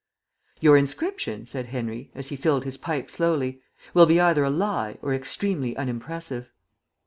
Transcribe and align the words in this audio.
"Your 0.59 0.77
inscription," 0.77 1.45
said 1.45 1.67
Henry, 1.67 2.09
as 2.15 2.29
he 2.29 2.35
filled 2.35 2.65
his 2.65 2.75
pipe 2.75 3.11
slowly, 3.11 3.61
"will 3.93 4.07
be 4.07 4.19
either 4.19 4.43
a 4.43 4.49
lie 4.49 4.97
or 5.03 5.13
extremely 5.13 5.77
unimpressive." 5.77 6.49